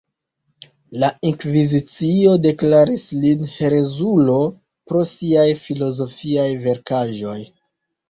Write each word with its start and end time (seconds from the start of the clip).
La 1.03 1.09
inkvizicio 1.31 2.33
deklaris 2.47 3.05
lin 3.27 3.45
herezulo 3.59 4.41
pro 4.55 5.07
siaj 5.15 5.49
filozofiaj 5.69 6.51
verkaĵoj. 6.69 7.41